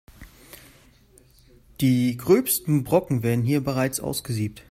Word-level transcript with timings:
Die 1.79 2.17
gröbsten 2.17 2.83
Brocken 2.83 3.21
werden 3.21 3.43
hier 3.45 3.63
bereits 3.63 3.99
ausgesiebt. 3.99 4.59